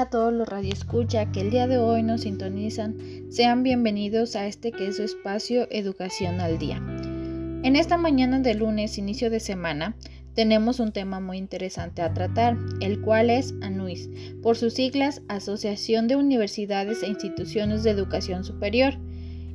[0.00, 2.96] A todos los radioescucha que el día de hoy nos sintonizan.
[3.28, 6.78] Sean bienvenidos a este que es su espacio Educación al Día.
[7.62, 9.94] En esta mañana de lunes, inicio de semana,
[10.32, 14.08] tenemos un tema muy interesante a tratar, el cual es ANUIS,
[14.42, 18.94] por sus siglas Asociación de Universidades e Instituciones de Educación Superior.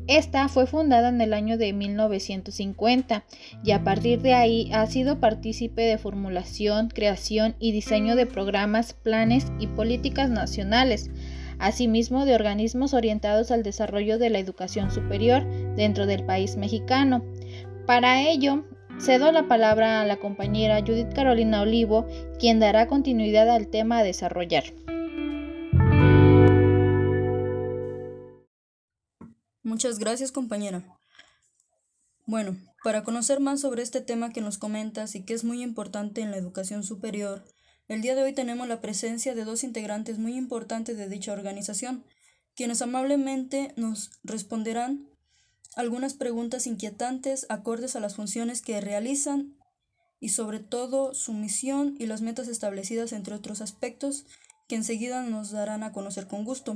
[0.08, 3.24] Esta fue fundada en el año de 1950
[3.64, 8.94] y a partir de ahí ha sido partícipe de formulación, creación y diseño de programas,
[8.94, 11.10] planes y políticas nacionales,
[11.58, 15.44] asimismo de organismos orientados al desarrollo de la educación superior
[15.76, 17.26] dentro del país mexicano.
[17.88, 18.64] Para ello,
[19.00, 22.06] cedo la palabra a la compañera Judith Carolina Olivo,
[22.40, 24.66] quien dará continuidad al tema a desarrollar.
[29.86, 30.84] Muchas gracias, compañera.
[32.26, 36.22] Bueno, para conocer más sobre este tema que nos comentas y que es muy importante
[36.22, 37.46] en la educación superior,
[37.88, 42.04] el día de hoy tenemos la presencia de dos integrantes muy importantes de dicha organización,
[42.56, 45.08] quienes amablemente nos responderán
[45.76, 49.56] algunas preguntas inquietantes acordes a las funciones que realizan
[50.20, 54.26] y sobre todo su misión y las metas establecidas entre otros aspectos
[54.68, 56.76] que enseguida nos darán a conocer con gusto.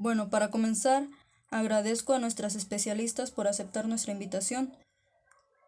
[0.00, 1.08] Bueno, para comenzar,
[1.50, 4.72] agradezco a nuestras especialistas por aceptar nuestra invitación.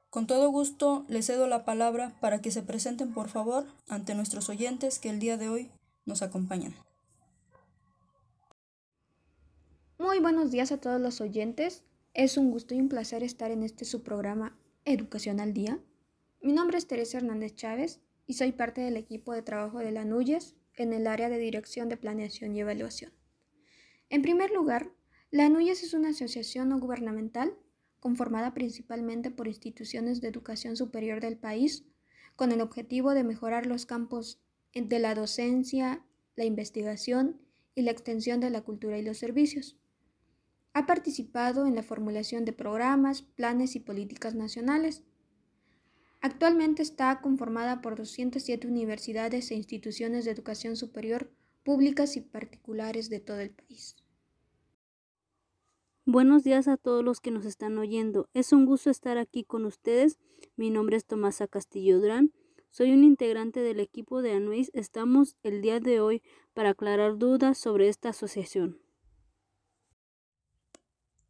[0.08, 4.48] Con todo gusto, les cedo la palabra para que se presenten, por favor, ante nuestros
[4.48, 5.70] oyentes que el día de hoy
[6.06, 6.74] nos acompañan.
[9.98, 11.82] Muy buenos días a todos los oyentes.
[12.14, 15.78] Es un gusto y un placer estar en este su programa Educación al Día.
[16.40, 20.06] Mi nombre es Teresa Hernández Chávez y soy parte del equipo de trabajo de la
[20.06, 23.12] NUYES en el área de Dirección de Planeación y Evaluación.
[24.12, 24.92] En primer lugar,
[25.30, 27.56] la ANUYES es una asociación no gubernamental
[27.98, 31.86] conformada principalmente por instituciones de educación superior del país,
[32.36, 34.38] con el objetivo de mejorar los campos
[34.74, 36.04] de la docencia,
[36.36, 37.40] la investigación
[37.74, 39.78] y la extensión de la cultura y los servicios.
[40.74, 45.04] Ha participado en la formulación de programas, planes y políticas nacionales.
[46.20, 53.20] Actualmente está conformada por 207 universidades e instituciones de educación superior públicas y particulares de
[53.20, 53.96] todo el país.
[56.04, 58.28] Buenos días a todos los que nos están oyendo.
[58.34, 60.18] Es un gusto estar aquí con ustedes.
[60.56, 62.32] Mi nombre es Tomasa Castillo Durán.
[62.70, 64.72] Soy un integrante del equipo de ANUIS.
[64.74, 66.20] Estamos el día de hoy
[66.54, 68.80] para aclarar dudas sobre esta asociación.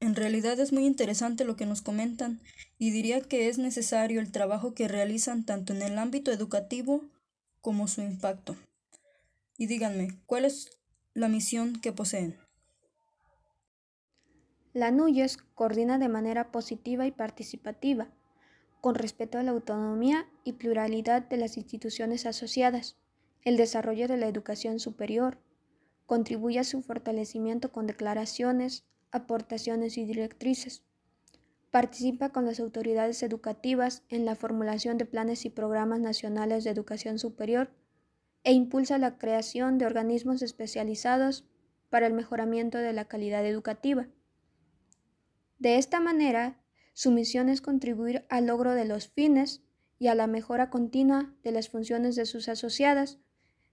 [0.00, 2.40] En realidad es muy interesante lo que nos comentan
[2.78, 7.04] y diría que es necesario el trabajo que realizan tanto en el ámbito educativo
[7.60, 8.56] como su impacto.
[9.58, 10.70] Y díganme, ¿cuál es
[11.12, 12.41] la misión que poseen?
[14.74, 18.08] La NUYES coordina de manera positiva y participativa,
[18.80, 22.96] con respeto a la autonomía y pluralidad de las instituciones asociadas,
[23.44, 25.36] el desarrollo de la educación superior,
[26.06, 30.82] contribuye a su fortalecimiento con declaraciones, aportaciones y directrices.
[31.70, 37.18] Participa con las autoridades educativas en la formulación de planes y programas nacionales de educación
[37.18, 37.70] superior
[38.42, 41.44] e impulsa la creación de organismos especializados
[41.90, 44.08] para el mejoramiento de la calidad educativa.
[45.62, 46.60] De esta manera,
[46.92, 49.62] su misión es contribuir al logro de los fines
[49.96, 53.20] y a la mejora continua de las funciones de sus asociadas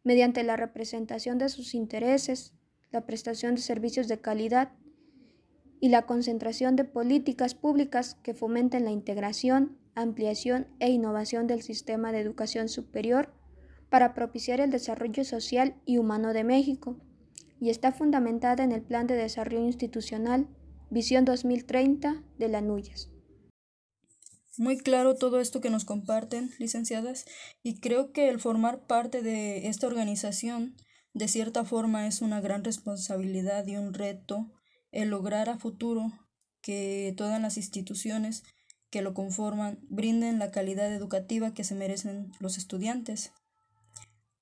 [0.04, 2.54] mediante la representación de sus intereses,
[2.92, 4.74] la prestación de servicios de calidad
[5.80, 12.12] y la concentración de políticas públicas que fomenten la integración, ampliación e innovación del sistema
[12.12, 13.34] de educación superior
[13.90, 16.98] para propiciar el desarrollo social y humano de México,
[17.60, 20.48] y está fundamentada en el Plan de Desarrollo Institucional
[20.92, 23.12] Visión 2030 de la NUYES.
[24.58, 27.26] Muy claro todo esto que nos comparten, licenciadas,
[27.62, 30.76] y creo que el formar parte de esta organización
[31.14, 34.52] de cierta forma es una gran responsabilidad y un reto
[34.92, 36.12] el lograr a futuro
[36.60, 38.44] que todas las instituciones
[38.90, 43.32] que lo conforman brinden la calidad educativa que se merecen los estudiantes.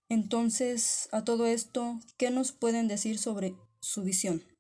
[0.08, 4.57] Entonces, a todo esto, ¿qué nos pueden decir sobre su visión?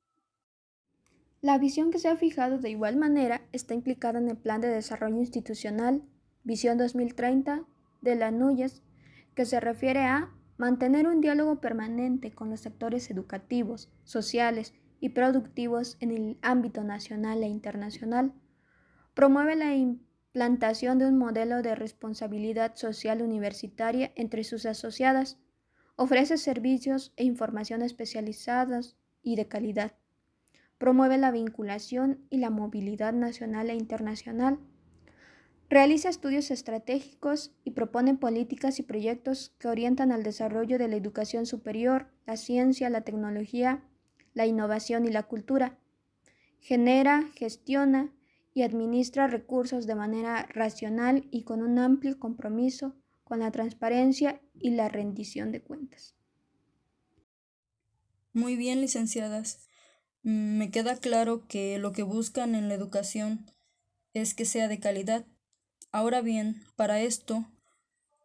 [1.47, 4.67] La visión que se ha fijado de igual manera está implicada en el Plan de
[4.67, 6.03] Desarrollo Institucional
[6.43, 7.63] Visión 2030
[8.01, 8.83] de la NUYES,
[9.33, 15.95] que se refiere a mantener un diálogo permanente con los sectores educativos, sociales y productivos
[16.01, 18.33] en el ámbito nacional e internacional.
[19.13, 25.39] Promueve la implantación de un modelo de responsabilidad social universitaria entre sus asociadas.
[25.95, 29.93] Ofrece servicios e información especializadas y de calidad
[30.77, 34.59] Promueve la vinculación y la movilidad nacional e internacional.
[35.69, 41.45] Realiza estudios estratégicos y propone políticas y proyectos que orientan al desarrollo de la educación
[41.45, 43.83] superior, la ciencia, la tecnología,
[44.33, 45.77] la innovación y la cultura.
[46.59, 48.13] Genera, gestiona
[48.53, 54.69] y administra recursos de manera racional y con un amplio compromiso con la transparencia y
[54.69, 56.15] la rendición de cuentas.
[58.31, 59.66] Muy bien, licenciadas.
[60.23, 63.51] Mm, me queda claro que lo que buscan en la educación
[64.13, 65.25] es que sea de calidad
[65.91, 67.45] Ahora bien, para esto,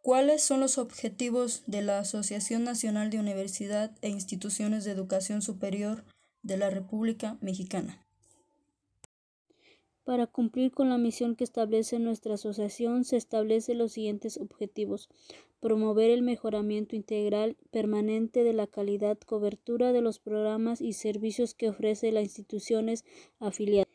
[0.03, 6.05] ¿cuáles son los objetivos de la Asociación Nacional de Universidad e Instituciones de Educación Superior
[6.43, 8.05] de la República Mexicana?
[10.05, 15.09] Para cumplir con la misión que establece nuestra asociación, se establecen los siguientes objetivos.
[15.61, 21.69] Promover el mejoramiento integral permanente de la calidad, cobertura de los programas y servicios que
[21.69, 23.05] ofrece las instituciones
[23.39, 23.93] afiliadas.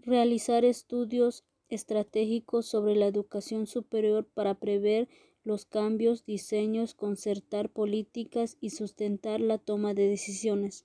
[0.00, 5.08] Realizar estudios estratégicos sobre la educación superior para prever
[5.44, 10.84] los cambios, diseños, concertar políticas y sustentar la toma de decisiones.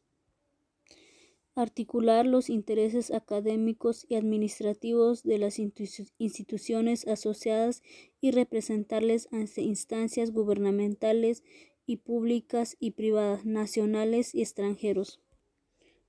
[1.56, 7.84] Articular los intereses académicos y administrativos de las instituciones asociadas
[8.20, 11.44] y representarles ante instancias gubernamentales
[11.86, 15.22] y públicas y privadas, nacionales y extranjeros.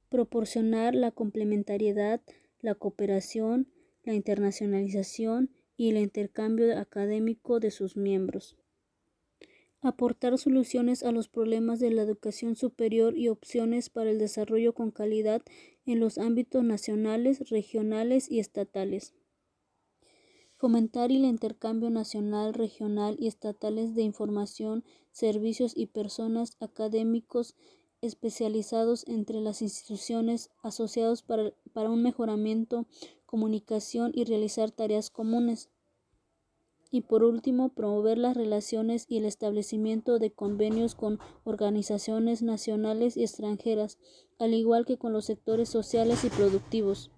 [0.08, 2.22] Proporcionar la complementariedad,
[2.60, 3.68] la cooperación,
[4.02, 8.56] la internacionalización y el intercambio académico de sus miembros.
[9.84, 14.90] Aportar soluciones a los problemas de la educación superior y opciones para el desarrollo con
[14.90, 15.42] calidad
[15.84, 19.12] en los ámbitos nacionales, regionales y estatales.
[20.56, 27.54] Fomentar el intercambio nacional, regional y estatales de información, servicios y personas académicos
[28.00, 32.86] especializados entre las instituciones asociados para, para un mejoramiento
[33.26, 35.68] comunicación y realizar tareas comunes.
[36.94, 43.24] Y por último, promover las relaciones y el establecimiento de convenios con organizaciones nacionales y
[43.24, 43.98] extranjeras,
[44.38, 47.10] al igual que con los sectores sociales y productivos.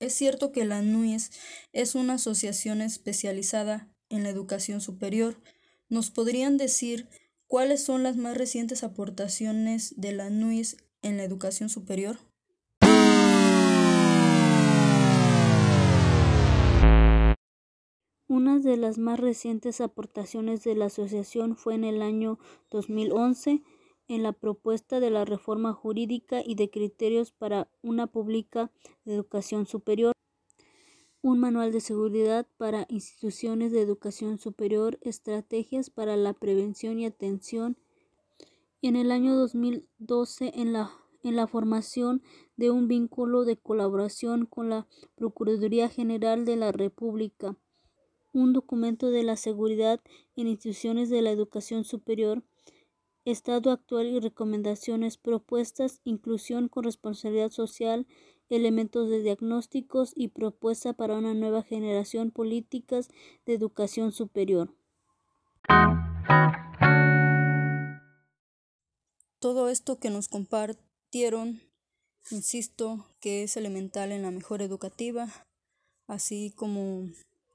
[0.00, 1.30] Es cierto que la NUIS
[1.72, 5.40] es una asociación especializada en la educación superior.
[5.88, 7.08] ¿Nos podrían decir
[7.46, 12.31] cuáles son las más recientes aportaciones de la NUIS en la educación superior?
[18.32, 22.38] Una de las más recientes aportaciones de la asociación fue en el año
[22.70, 23.62] 2011
[24.08, 28.72] en la propuesta de la reforma jurídica y de criterios para una pública
[29.04, 30.14] de educación superior,
[31.20, 37.76] un manual de seguridad para instituciones de educación superior, estrategias para la prevención y atención,
[38.80, 40.90] y en el año 2012 en la,
[41.22, 42.22] en la formación
[42.56, 44.86] de un vínculo de colaboración con la
[45.16, 47.58] Procuraduría General de la República
[48.32, 50.00] un documento de la seguridad
[50.36, 52.42] en instituciones de la educación superior,
[53.24, 58.06] estado actual y recomendaciones, propuestas, inclusión con responsabilidad social,
[58.48, 63.08] elementos de diagnósticos y propuesta para una nueva generación políticas
[63.46, 64.74] de educación superior.
[69.38, 71.62] Todo esto que nos compartieron,
[72.30, 75.28] insisto, que es elemental en la mejora educativa,
[76.06, 77.08] así como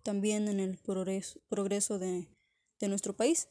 [0.08, 2.30] también en el progreso, de,
[2.80, 3.50] de nuestro país.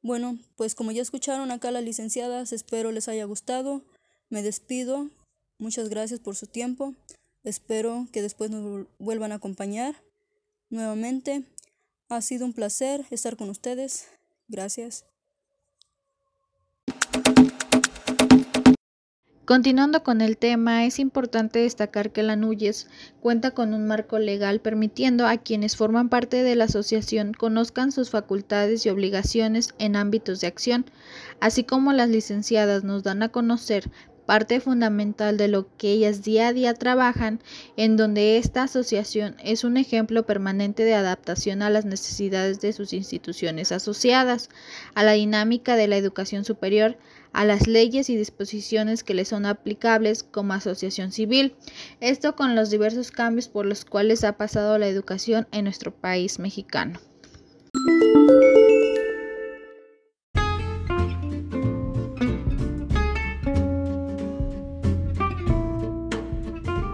[0.00, 3.82] Bueno, pues como ya escucharon acá las licenciadas, espero les haya gustado.
[4.30, 5.10] Me despido.
[5.58, 6.94] Muchas gracias por su tiempo.
[7.44, 9.94] Espero que después nos vuelvan a acompañar
[10.70, 11.44] nuevamente.
[12.08, 14.06] Ha sido un placer estar con ustedes.
[14.48, 15.04] Gracias.
[19.50, 22.86] Continuando con el tema, es importante destacar que la NUYES
[23.18, 28.10] cuenta con un marco legal permitiendo a quienes forman parte de la asociación conozcan sus
[28.10, 30.86] facultades y obligaciones en ámbitos de acción,
[31.40, 33.90] así como las licenciadas nos dan a conocer
[34.24, 37.40] parte fundamental de lo que ellas día a día trabajan,
[37.76, 42.92] en donde esta asociación es un ejemplo permanente de adaptación a las necesidades de sus
[42.92, 44.48] instituciones asociadas,
[44.94, 46.96] a la dinámica de la educación superior,
[47.32, 51.54] a las leyes y disposiciones que le son aplicables como asociación civil.
[52.00, 56.38] Esto con los diversos cambios por los cuales ha pasado la educación en nuestro país
[56.38, 56.98] mexicano.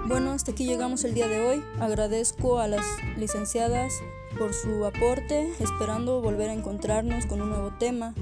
[0.07, 1.63] Bueno, hasta aquí llegamos el día de hoy.
[1.81, 2.85] Agradezco a las
[3.17, 3.93] licenciadas
[4.39, 8.15] por su aporte, esperando volver a encontrarnos con un nuevo tema.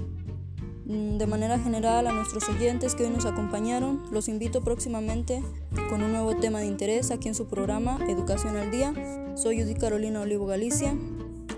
[0.86, 5.42] Mm, de manera general a nuestros oyentes que hoy nos acompañaron, los invito próximamente
[5.88, 8.92] con un nuevo tema de interés aquí en su programa Educación al Día.
[9.36, 10.94] Soy Judy Carolina Olivo Galicia.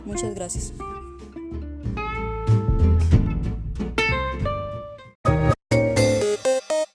[0.04, 0.72] Muchas gracias.